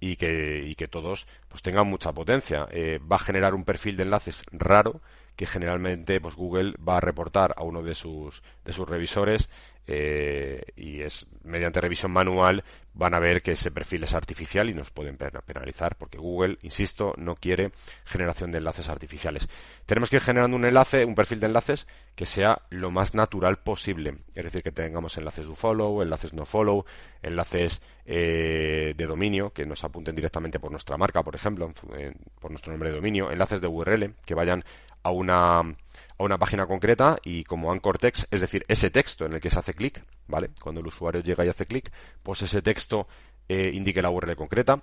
[0.00, 2.68] y que, y que todos pues tengan mucha potencia.
[2.70, 5.00] Eh, va a generar un perfil de enlaces raro
[5.36, 9.48] que generalmente pues Google va a reportar a uno de sus, de sus revisores
[9.88, 14.74] eh, y es mediante revisión manual van a ver que ese perfil es artificial y
[14.74, 17.70] nos pueden penalizar porque Google, insisto, no quiere
[18.04, 19.48] generación de enlaces artificiales.
[19.84, 23.58] Tenemos que ir generando un enlace, un perfil de enlaces que sea lo más natural
[23.58, 26.84] posible, es decir, que tengamos enlaces do follow, enlaces no follow,
[27.22, 31.72] enlaces eh, de dominio que nos apunten directamente por nuestra marca, por ejemplo,
[32.40, 34.64] por nuestro nombre de dominio, enlaces de URL que vayan
[35.06, 35.60] a una
[36.18, 39.50] a una página concreta y como anchor text, es decir, ese texto en el que
[39.50, 40.50] se hace clic, ¿vale?
[40.62, 41.92] Cuando el usuario llega y hace clic,
[42.22, 43.06] pues ese texto
[43.48, 44.82] eh, indique la URL concreta.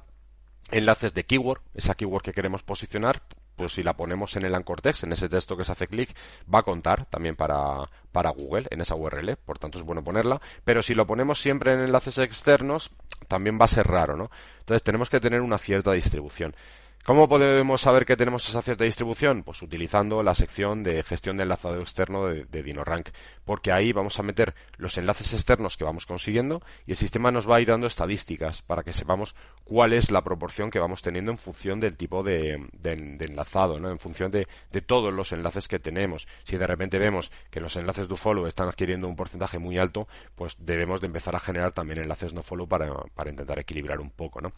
[0.72, 3.24] Enlaces de keyword, esa keyword que queremos posicionar,
[3.56, 6.16] pues si la ponemos en el anchor text, en ese texto que se hace clic,
[6.54, 10.40] va a contar también para, para Google en esa URL, por tanto es bueno ponerla,
[10.64, 12.92] pero si lo ponemos siempre en enlaces externos,
[13.28, 14.30] también va a ser raro, ¿no?
[14.60, 16.56] Entonces tenemos que tener una cierta distribución.
[17.06, 19.44] ¿Cómo podemos saber que tenemos esa cierta distribución?
[19.44, 23.10] Pues utilizando la sección de gestión de enlazado externo de, de, DinoRank,
[23.46, 27.50] porque ahí vamos a meter los enlaces externos que vamos consiguiendo y el sistema nos
[27.50, 31.32] va a ir dando estadísticas para que sepamos cuál es la proporción que vamos teniendo
[31.32, 33.90] en función del tipo de, enlazado, ¿no?
[33.90, 34.48] en función de,
[34.86, 36.28] todos los enlaces que tenemos.
[36.44, 40.08] Si de repente vemos que los enlaces do follow están adquiriendo un porcentaje muy alto,
[40.36, 42.88] pues debemos de empezar a generar también enlaces no follow para,
[43.30, 44.42] intentar equilibrar un poco.
[44.42, 44.52] ¿no?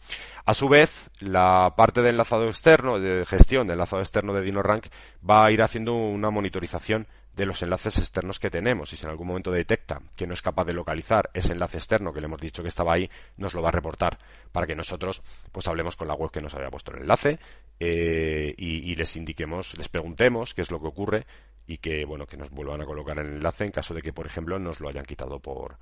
[0.44, 4.86] A su vez, la parte de enlazado externo, de gestión del enlazado externo de DinoRank,
[5.28, 8.92] va a ir haciendo una monitorización de los enlaces externos que tenemos.
[8.92, 12.12] Y si en algún momento detecta que no es capaz de localizar ese enlace externo
[12.12, 14.18] que le hemos dicho que estaba ahí, nos lo va a reportar
[14.50, 15.22] para que nosotros
[15.52, 17.38] pues hablemos con la web que nos había puesto el enlace
[17.78, 21.26] eh, y, y, les indiquemos, les preguntemos qué es lo que ocurre
[21.66, 24.26] y que bueno que nos vuelvan a colocar el enlace en caso de que por
[24.26, 25.76] ejemplo nos lo hayan quitado por,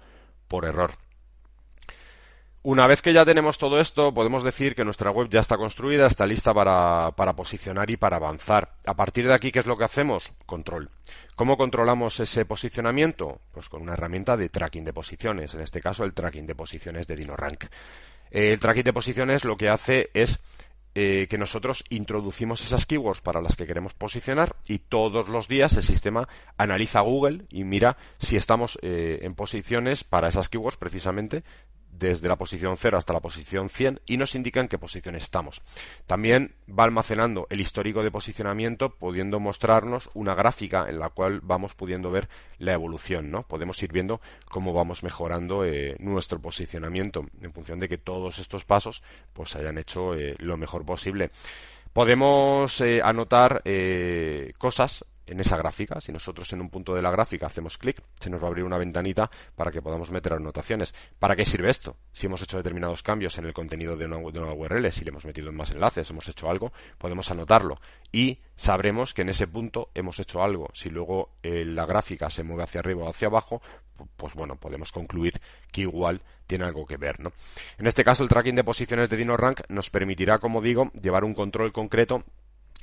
[0.48, 0.94] por error.
[2.66, 6.06] Una vez que ya tenemos todo esto, podemos decir que nuestra web ya está construida,
[6.06, 8.76] está lista para, para, posicionar y para avanzar.
[8.86, 10.32] A partir de aquí, ¿qué es lo que hacemos?
[10.46, 10.88] Control.
[11.36, 13.42] ¿Cómo controlamos ese posicionamiento?
[13.52, 17.06] Pues con una herramienta de tracking de posiciones, en este caso el tracking de posiciones
[17.06, 17.66] de DinoRank.
[18.30, 20.40] El tracking de posiciones lo que hace es
[20.94, 25.76] eh, que nosotros introducimos esas keywords para las que queremos posicionar y todos los días
[25.76, 31.42] el sistema analiza Google y mira si estamos eh, en posiciones para esas keywords precisamente
[31.98, 35.62] desde la posición 0 hasta la posición 100 y nos indica en qué posición estamos.
[36.06, 41.74] También va almacenando el histórico de posicionamiento, pudiendo mostrarnos una gráfica en la cual vamos
[41.74, 42.28] pudiendo ver
[42.58, 43.42] la evolución, ¿no?
[43.46, 48.64] Podemos ir viendo cómo vamos mejorando eh, nuestro posicionamiento en función de que todos estos
[48.64, 49.02] pasos
[49.32, 51.30] pues hayan hecho eh, lo mejor posible.
[51.92, 53.62] Podemos eh, anotar
[54.58, 56.00] cosas en esa gráfica.
[56.00, 58.64] Si nosotros en un punto de la gráfica hacemos clic, se nos va a abrir
[58.64, 60.94] una ventanita para que podamos meter anotaciones.
[61.18, 61.96] ¿Para qué sirve esto?
[62.12, 65.24] Si hemos hecho determinados cambios en el contenido de una, de URL, si le hemos
[65.24, 67.80] metido más enlaces, hemos hecho algo, podemos anotarlo
[68.12, 70.68] y sabremos que en ese punto hemos hecho algo.
[70.74, 73.60] Si luego eh, la gráfica se mueve hacia arriba o hacia abajo,
[74.16, 77.32] pues bueno, podemos concluir que igual tiene algo que ver, ¿no?
[77.78, 81.34] En este caso, el tracking de posiciones de DinoRank nos permitirá, como digo, llevar un
[81.34, 82.24] control concreto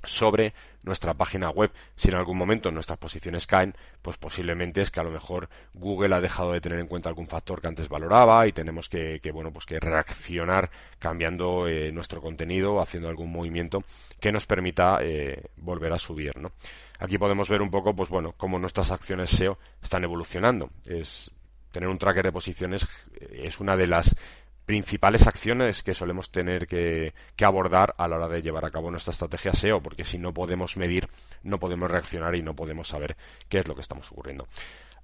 [0.03, 1.71] sobre nuestra página web.
[1.95, 6.15] Si en algún momento nuestras posiciones caen, pues posiblemente es que a lo mejor Google
[6.15, 9.51] ha dejado de tener en cuenta algún factor que antes valoraba y tenemos que, bueno,
[9.51, 13.83] pues que reaccionar cambiando eh, nuestro contenido, haciendo algún movimiento
[14.19, 16.51] que nos permita eh, volver a subir, ¿no?
[16.99, 20.69] Aquí podemos ver un poco, pues bueno, cómo nuestras acciones SEO están evolucionando.
[20.85, 21.31] Es
[21.71, 22.87] tener un tracker de posiciones
[23.19, 24.15] eh, es una de las
[24.65, 29.11] principales acciones que solemos tener que, abordar a la hora de llevar a cabo nuestra
[29.11, 31.07] estrategia SEO, porque si no podemos medir,
[31.43, 33.17] no podemos reaccionar y no podemos saber
[33.49, 34.47] qué es lo que estamos ocurriendo.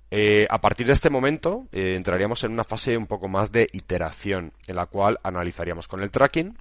[0.09, 3.67] Eh, a partir de este momento eh, entraríamos en una fase un poco más de
[3.73, 6.57] iteración, en la cual analizaríamos con el tracking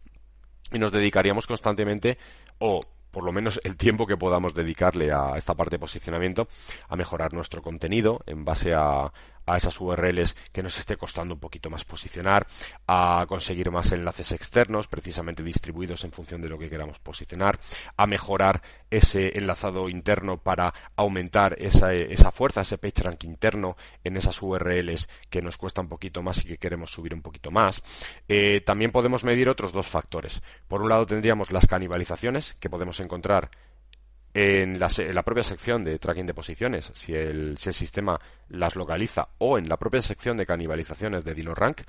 [0.73, 2.19] y nos dedicaríamos constantemente
[2.59, 2.85] o
[3.17, 6.49] por lo menos el tiempo que podamos dedicarle a esta parte de posicionamiento,
[6.87, 9.11] a mejorar nuestro contenido en base a,
[9.47, 12.47] a esas URLs que nos esté costando un poquito más posicionar,
[12.87, 17.59] a conseguir más enlaces externos, precisamente distribuidos en función de lo que queramos posicionar,
[17.97, 25.09] a mejorar ese enlazado interno para aumentar esa, fuerza, ese PageRank interno en esas URLs
[25.31, 27.83] que nos cuesta un poquito más y que queremos subir un poquito más.
[28.29, 30.43] Eh, también podemos medir otros dos factores.
[30.69, 33.51] Por un lado tendríamos las canibalizaciones que podemos encontrar
[34.39, 38.21] en la, propia sección de tracking de posiciones, si el, si el sistema
[38.51, 41.81] las localiza, o en la propia sección de canibalizaciones de DinoRank,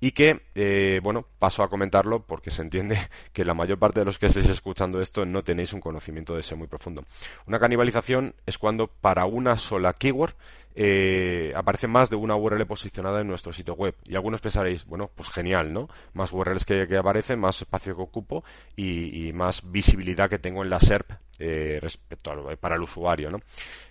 [0.00, 2.98] y que, eh, bueno, paso a comentarlo porque se entiende
[3.32, 6.40] que la mayor parte de los que estéis escuchando esto no tenéis un conocimiento de
[6.40, 7.04] ese muy profundo.
[7.46, 10.34] Una canibalización es cuando para una sola keyword
[10.74, 13.94] eh, aparece más de una URL posicionada en nuestro sitio web.
[14.04, 15.88] Y algunos pensaréis, bueno, pues genial, ¿no?
[16.14, 18.42] Más URLs que, aparecen, más espacio que ocupo
[18.74, 23.38] y, más visibilidad que tengo en la SERP eh, respecto eh, para el usuario, ¿no?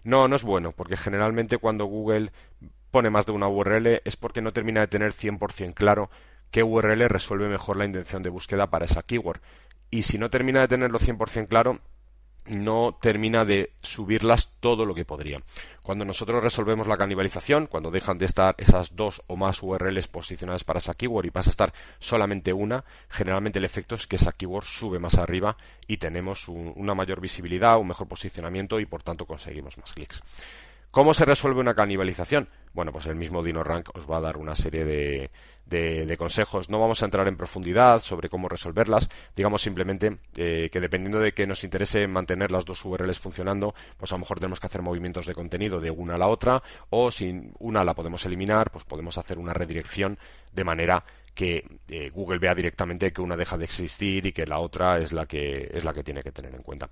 [0.03, 2.31] No, no es bueno, porque generalmente cuando Google
[2.91, 6.09] pone más de una URL es porque no termina de tener 100% claro
[6.51, 9.41] qué URL resuelve mejor la intención de búsqueda para esa keyword.
[9.89, 11.79] Y si no termina de tenerlo 100% claro,
[12.45, 15.41] no termina de subirlas todo lo que podría.
[15.83, 20.63] Cuando nosotros resolvemos la canibalización, cuando dejan de estar esas dos o más URLs posicionadas
[20.63, 24.31] para esa keyword y pasa a estar solamente una, generalmente el efecto es que esa
[24.31, 29.25] keyword sube más arriba y tenemos una mayor visibilidad, un mejor posicionamiento y por tanto
[29.25, 30.21] conseguimos más clics.
[30.91, 32.49] ¿Cómo se resuelve una canibalización?
[32.73, 35.31] Bueno, pues el mismo DinoRank os va a dar una serie de,
[35.65, 36.69] de, consejos.
[36.69, 39.09] No vamos a entrar en profundidad sobre cómo resolverlas.
[39.35, 44.11] Digamos simplemente eh, que dependiendo de que nos interese mantener las dos URLs funcionando, pues
[44.11, 47.11] a lo mejor tenemos que hacer movimientos de contenido de una a la otra o
[47.11, 50.17] si una la podemos eliminar, pues podemos hacer una redirección
[50.51, 54.59] de manera que eh, Google vea directamente que una deja de existir y que la
[54.59, 56.89] otra es la que es la que tiene que tener en cuenta.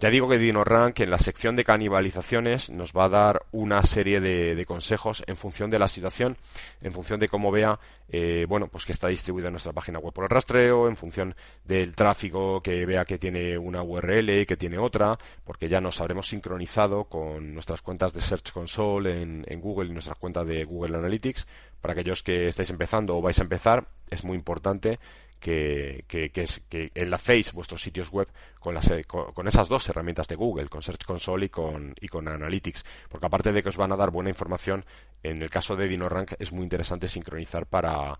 [0.00, 4.20] Ya digo que DinoRank en la sección de canibalizaciones nos va a dar una serie
[4.20, 6.36] de, consejos en función de la situación,
[6.82, 10.22] en función de cómo vea, eh, bueno, pues que está distribuida nuestra página web por
[10.22, 15.18] el rastreo, en función del tráfico que vea que tiene una URL que tiene otra,
[15.44, 19.92] porque ya nos habremos sincronizado con nuestras cuentas de Search Console en, en Google y
[19.92, 21.44] nuestras cuentas de Google Analytics.
[21.80, 24.98] Para aquellos que estáis empezando o vais a empezar, es muy importante
[25.38, 30.68] que, que, enlacéis vuestros sitios web con, las, eh, con, esas dos herramientas de Google,
[30.68, 33.96] con Search Console y con, y con Analytics, porque aparte de que os van a
[33.96, 34.84] dar buena información,
[35.22, 38.18] en el caso de DinoRank es muy interesante sincronizar para,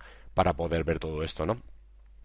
[0.56, 1.60] poder ver todo esto, ¿no?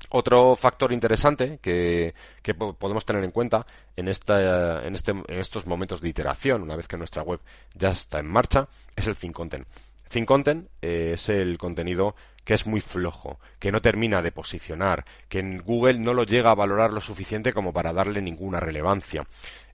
[0.10, 2.14] Otro factor interesante que,
[2.58, 3.66] podemos tener en cuenta
[3.96, 7.40] en, esta, en, este, en estos momentos de iteración, una vez que nuestra web
[7.74, 9.66] ya está en marcha, es el Think Content.
[10.14, 15.06] Think Content eh, es el contenido que es muy flojo, que no termina de posicionar,
[15.28, 19.26] que en Google no lo llega a valorar lo suficiente como para darle ninguna relevancia,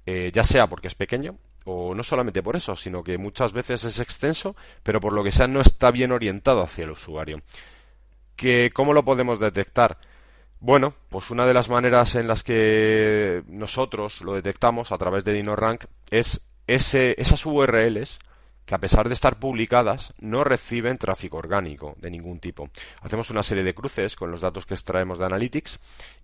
[0.05, 3.83] eh, ya sea porque es pequeño o no solamente por eso, sino que muchas veces
[3.83, 7.41] es extenso, pero por lo que sea no está bien orientado hacia el usuario.
[8.37, 9.97] ¿Que, ¿Cómo lo podemos detectar?
[10.61, 15.33] Bueno, pues una de las maneras en las que nosotros lo detectamos a través de
[15.33, 18.19] DinoRank es ese, esas URLs
[18.69, 22.69] que a pesar de estar publicadas no reciben tráfico orgánico de ningún tipo.
[23.01, 25.79] Hacemos una serie de cruces con los datos que extraemos de Analytics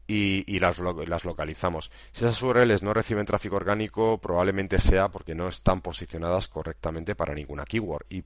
[0.06, 1.92] y, las, las, localizamos.
[2.12, 7.34] Si esas URLs no reciben tráfico orgánico, probablemente sea porque no están posicionadas correctamente para
[7.34, 8.24] ninguna keyword y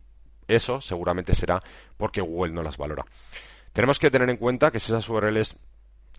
[0.50, 1.64] eso seguramente será
[1.96, 3.06] porque Google no las valora.
[3.72, 5.56] Tenemos que tener en cuenta que si esas URLs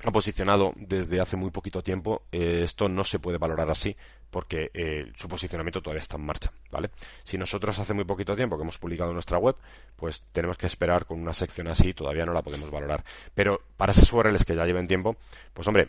[0.05, 3.97] han posicionado desde hace muy poquito tiempo, eh, esto no se puede valorar así
[4.31, 6.91] porque eh, su posicionamiento todavía está en marcha, ¿vale?
[7.25, 9.57] Si nosotros hace muy poquito tiempo que hemos publicado nuestra web,
[9.97, 13.05] pues tenemos que esperar con una sección así, todavía no la podemos valorar.
[13.35, 15.17] Pero para esas URLs que ya lleven tiempo,
[15.53, 15.89] pues hombre,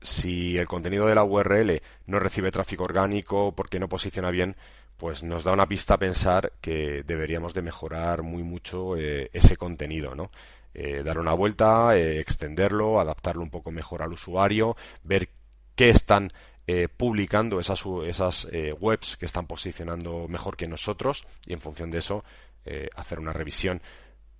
[0.00, 4.56] si el contenido de la URL no recibe tráfico orgánico porque no posiciona bien,
[4.96, 9.56] pues nos da una pista a pensar que deberíamos de mejorar muy mucho eh, ese
[9.56, 10.30] contenido, ¿no?
[10.74, 15.28] Eh, dar una vuelta, extenderlo, adaptarlo un poco mejor al usuario, ver
[15.74, 16.32] qué están
[16.68, 21.98] eh, publicando esas, eh, webs que están posicionando mejor que nosotros y en función de
[21.98, 22.24] eso
[22.64, 23.82] eh, hacer una revisión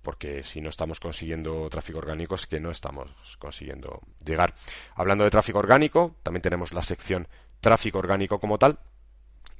[0.01, 3.09] porque si no estamos consiguiendo tráfico orgánico es que no estamos
[3.39, 4.53] consiguiendo llegar.
[4.95, 7.27] Hablando de tráfico orgánico, también tenemos la sección
[7.59, 8.79] tráfico orgánico como tal,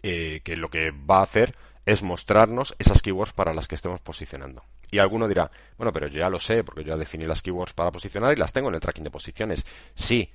[0.01, 1.55] que lo que va a hacer
[1.85, 4.63] es mostrarnos esas keywords para las que estemos posicionando.
[4.93, 7.73] Y alguno dirá, bueno, pero yo ya lo sé, porque yo ya definí las keywords
[7.73, 9.65] para posicionar y las tengo en el tracking de posiciones.
[9.95, 10.29] Sí,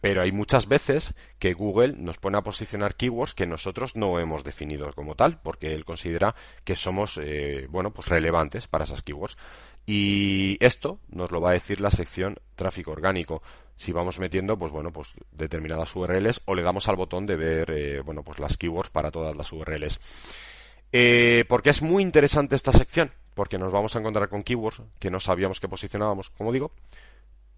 [0.00, 4.44] pero hay muchas veces que Google nos pone a posicionar keywords que nosotros no hemos
[4.44, 6.34] definido como tal, porque él considera
[6.64, 9.36] que somos, eh, bueno, pues relevantes para esas keywords.
[9.84, 13.42] Y esto nos lo va a decir la sección tráfico orgánico.
[13.76, 17.70] Si vamos metiendo, pues bueno, pues determinadas URLs o le damos al botón de ver,
[17.70, 20.00] eh, bueno, pues las keywords para todas las URLs.
[20.92, 25.12] Eh, porque es muy interesante esta sección, porque nos vamos a encontrar con keywords que
[25.12, 26.72] no sabíamos que posicionábamos, como digo,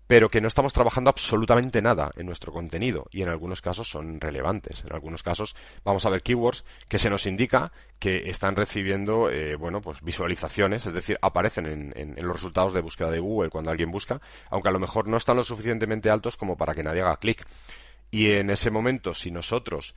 [0.07, 4.20] pero que no estamos trabajando absolutamente nada en nuestro contenido y en algunos casos son
[4.20, 4.85] relevantes.
[4.85, 9.57] En algunos casos vamos a ver keywords que se nos indica que están recibiendo, eh,
[9.57, 13.91] bueno, pues visualizaciones, es decir, aparecen en, los resultados de búsqueda de Google cuando alguien
[13.91, 14.20] busca,
[14.51, 17.47] aunque a lo mejor no están lo suficientemente altos como para que nadie haga clic.
[18.11, 19.95] Y en ese momento, si nosotros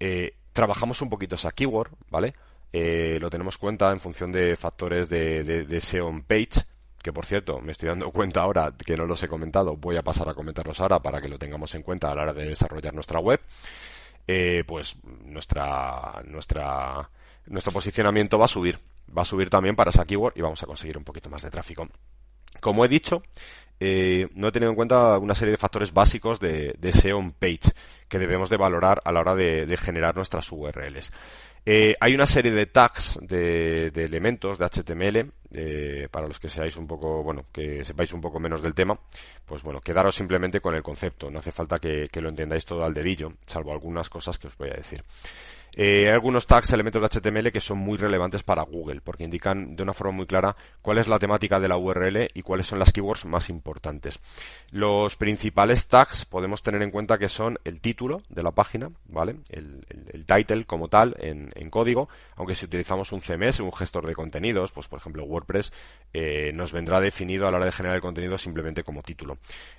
[0.00, 2.32] eh, trabajamos un poquito esa keyword, ¿vale?
[2.72, 6.64] Eh, lo tenemos cuenta en función de factores de, de, de SEO page,
[7.02, 10.02] que por cierto, me estoy dando cuenta ahora que no los he comentado, voy a
[10.02, 12.92] pasar a comentarlos ahora para que lo tengamos en cuenta a la hora de desarrollar
[12.92, 13.40] nuestra web,
[14.26, 17.08] eh, pues nuestra, nuestra,
[17.46, 18.78] nuestro posicionamiento va a subir.
[19.16, 21.50] Va a subir también para esa keyword y vamos a conseguir un poquito más de
[21.50, 21.88] tráfico.
[22.60, 23.22] Como he dicho,
[23.80, 27.72] eh, no he tenido en cuenta una serie de factores básicos de, de SEO page
[28.08, 31.10] que debemos de valorar a la hora de generar nuestras URLs.
[31.70, 36.74] Eh, hay una serie de tags de, elementos de HTML eh, para los que seáis
[36.78, 38.98] un poco, bueno, que sepáis un poco menos del tema,
[39.44, 42.82] pues bueno, quedaros simplemente con el concepto, no hace falta que, que lo entendáis todo
[42.84, 45.04] al dedillo, salvo algunas cosas que os voy a decir.
[45.74, 49.76] Eh, hay algunos tags, elementos de HTML que son muy relevantes para Google, porque indican
[49.76, 52.78] de una forma muy clara cuál es la temática de la URL y cuáles son
[52.78, 54.18] las keywords más importantes.
[54.72, 59.36] Los principales tags podemos tener en cuenta que son el título de la página, ¿vale?
[59.50, 59.84] El,
[60.26, 64.88] title como tal en, código, aunque si utilizamos un CMS, un gestor de contenidos, pues
[64.88, 65.72] por ejemplo WordPress,
[66.12, 69.38] eh, nos vendrá definido a la hora de generar el contenido simplemente como título.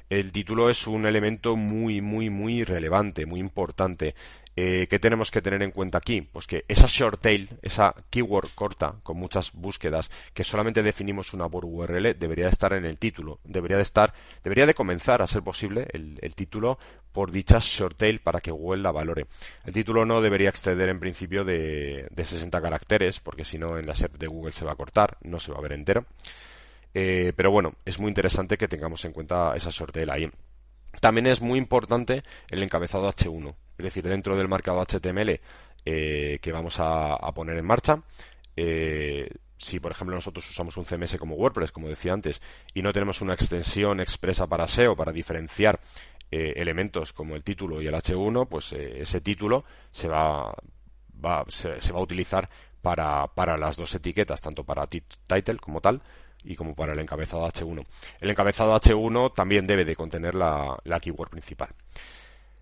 [0.10, 4.16] El título es un elemento muy, muy, muy relevante, muy importante.
[4.62, 6.20] Eh, ¿Qué tenemos que tener en cuenta aquí?
[6.20, 11.48] Pues que esa short tail, esa keyword corta con muchas búsquedas, que solamente definimos una
[11.48, 13.40] por URL, debería estar en el título.
[13.46, 16.78] Debería de estar, debería de comenzar a ser posible el, título
[17.14, 19.28] por dicha short tail para que Google la valore.
[19.64, 23.96] El título no debería exceder en principio de, 60 caracteres, porque si no en la
[23.96, 26.06] SERP de Google se va a cortar, no se va a ver entero.
[26.94, 30.30] Eh, pero bueno, es muy interesante que tengamos en cuenta esa short tail ahí.
[31.02, 35.40] También es muy importante el encabezado H1 es decir, dentro del marcado HTML
[35.86, 38.04] eh, que vamos a, poner en marcha.
[38.56, 42.42] Eh, si, por ejemplo, nosotros usamos un CMS como WordPress, como decía antes,
[42.74, 45.80] y no tenemos una extensión expresa para SEO, para diferenciar
[46.30, 50.54] eh, elementos como el título y el H1, pues ese título se va,
[51.48, 52.50] se, va a utilizar
[52.82, 56.02] para, para las dos etiquetas, tanto para title como tal,
[56.44, 57.86] y como para el encabezado H1.
[58.22, 61.70] El encabezado H1 también debe de contener la, keyword principal.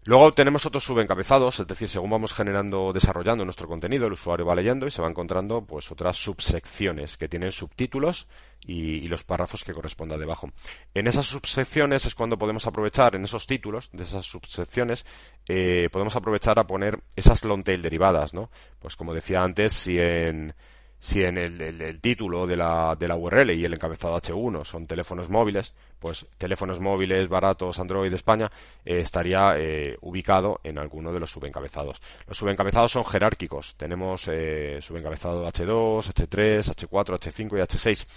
[0.03, 4.55] Luego tenemos otros subencabezados, es decir, según vamos generando, desarrollando nuestro contenido, el usuario va
[4.55, 8.25] leyendo y se va encontrando pues otras subsecciones que tienen subtítulos
[8.61, 10.49] y, los párrafos que correspondan debajo.
[10.93, 15.05] En esas subsecciones es cuando podemos aprovechar, en esos títulos de esas subsecciones,
[15.45, 18.49] eh, podemos aprovechar a poner esas long tail derivadas, ¿no?
[18.79, 20.55] Pues como decía antes, si en
[20.99, 26.25] si en el, título de la, URL y el encabezado H1 son teléfonos móviles, pues
[26.37, 28.51] teléfonos móviles baratos Android España
[28.83, 32.01] eh, estaría eh, ubicado en alguno de los subencabezados.
[32.27, 33.75] Los subencabezados son jerárquicos.
[33.77, 38.07] Tenemos eh, subencabezado H2, H3, H4, H5 y H6.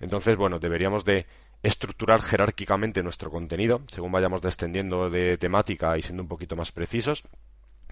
[0.00, 1.26] Entonces, bueno, deberíamos de
[1.62, 7.24] estructurar jerárquicamente nuestro contenido según vayamos descendiendo de temática y siendo un poquito más precisos.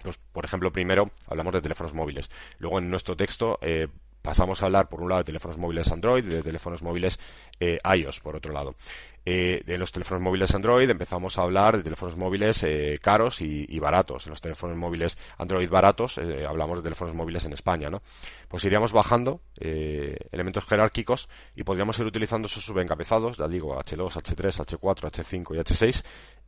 [0.03, 2.29] Pues, por ejemplo, primero hablamos de teléfonos móviles.
[2.59, 3.87] Luego en nuestro texto eh,
[4.25, 7.19] pasamos a hablar por un lado de teléfonos móviles Android y de teléfonos móviles
[7.59, 8.75] eh, iOS por otro lado.
[9.23, 13.79] Eh, de los teléfonos móviles Android empezamos a hablar de teléfonos móviles eh, caros y,
[13.79, 14.25] baratos.
[14.25, 18.01] En los teléfonos móviles Android baratos hablamos de teléfonos móviles en España, ¿no?
[18.47, 24.79] Pues iríamos bajando elementos jerárquicos y podríamos ir utilizando esos subencabezados, ya digo, H2, H3,
[24.79, 25.59] H4, H5 y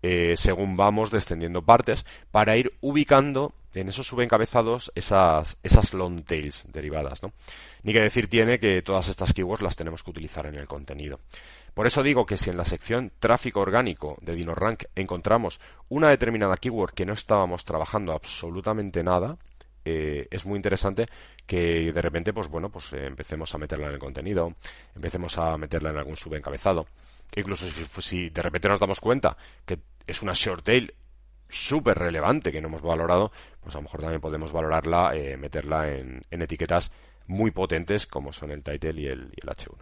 [0.01, 6.65] H6, según vamos descendiendo partes, para ir ubicando en esos subencabezados esas, esas long tails
[6.71, 7.34] derivadas, ¿no?
[7.84, 11.19] Ni que decir tiene que todas estas keywords las tenemos que utilizar en el contenido.
[11.73, 15.59] Por eso digo que si en la sección tráfico orgánico de DinoRank encontramos
[15.89, 19.38] una determinada keyword que no estábamos trabajando absolutamente nada,
[19.86, 21.05] eh, es muy interesante
[21.45, 24.55] que de repente, pues bueno, pues eh, empecemos a meterla en el contenido,
[24.95, 26.88] empecemos a meterla en algún subencabezado.
[27.36, 30.93] Incluso si, si de repente nos damos cuenta que es una short tail
[31.50, 33.32] súper relevante que no hemos valorado,
[33.62, 36.91] pues a lo mejor también podemos valorarla, eh, meterla en, etiquetas
[37.28, 39.78] muy potentes como son el title y el, H1.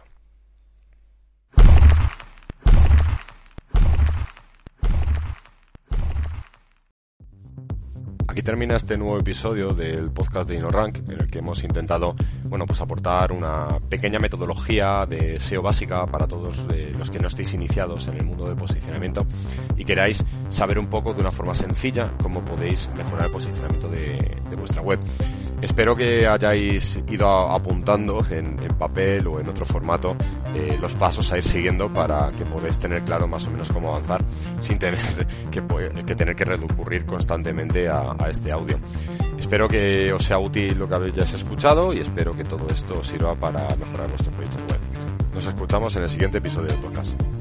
[8.36, 12.14] Aquí termina este nuevo episodio del podcast de InnoRank, en el que hemos intentado,
[12.44, 17.28] bueno, pues aportar una pequeña metodología de SEO básica para todos eh, los que no
[17.28, 19.26] estéis iniciados en el mundo del posicionamiento
[19.74, 24.36] y queráis saber un poco de una forma sencilla cómo podéis mejorar el posicionamiento de,
[24.50, 25.00] de vuestra web.
[25.62, 30.14] Espero que hayáis ido apuntando en, en papel o en otro formato
[30.54, 33.90] eh, los pasos a ir siguiendo para que podáis tener claro más o menos cómo
[33.90, 34.22] avanzar
[34.60, 35.00] sin tener
[35.50, 35.62] que,
[36.06, 38.78] que tener que recurrir constantemente a, a, este audio.
[39.38, 43.34] Espero que os sea útil lo que habéis escuchado y espero que todo esto sirva
[43.34, 44.80] para mejorar vuestro proyecto web.
[45.34, 47.35] Nos escuchamos en el siguiente episodio del podcast.